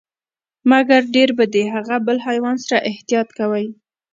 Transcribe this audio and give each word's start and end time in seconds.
مګر 0.71 1.01
ډیر 1.15 1.29
به 1.37 1.45
د 1.53 1.55
هغه 1.73 1.95
بل 2.05 2.17
حیوان 2.27 2.55
سره 2.65 2.77
احتياط 2.89 3.29
کوئ، 3.39 3.65